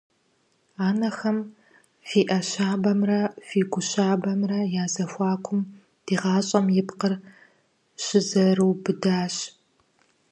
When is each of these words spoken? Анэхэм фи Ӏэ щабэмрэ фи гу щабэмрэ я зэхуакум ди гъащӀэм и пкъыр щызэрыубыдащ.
Анэхэм 0.87 1.37
фи 2.07 2.21
Ӏэ 2.27 2.39
щабэмрэ 2.49 3.21
фи 3.47 3.59
гу 3.71 3.81
щабэмрэ 3.89 4.59
я 4.81 4.85
зэхуакум 4.93 5.59
ди 6.05 6.13
гъащӀэм 6.21 6.65
и 6.79 6.83
пкъыр 6.87 7.13
щызэрыубыдащ. 8.03 9.35